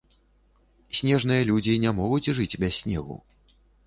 Снежныя 0.99 1.43
людзі 1.49 1.75
не 1.83 1.91
могуць 1.99 2.31
жыць 2.39 2.47
без 2.65 2.73
снегу. 2.81 3.19